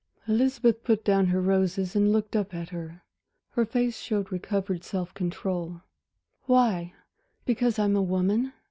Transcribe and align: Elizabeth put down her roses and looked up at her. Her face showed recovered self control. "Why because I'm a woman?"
Elizabeth 0.27 0.83
put 0.83 1.05
down 1.05 1.27
her 1.27 1.39
roses 1.39 1.95
and 1.95 2.11
looked 2.11 2.35
up 2.35 2.55
at 2.55 2.69
her. 2.69 3.03
Her 3.51 3.65
face 3.65 3.99
showed 3.99 4.31
recovered 4.31 4.83
self 4.83 5.13
control. 5.13 5.81
"Why 6.47 6.95
because 7.45 7.77
I'm 7.77 7.95
a 7.95 8.01
woman?" 8.01 8.51